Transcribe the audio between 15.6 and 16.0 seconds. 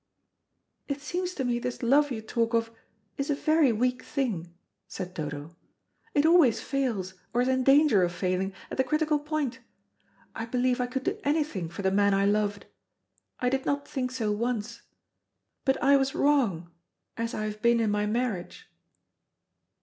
But I